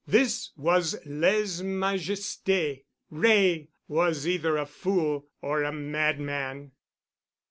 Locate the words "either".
4.27-4.57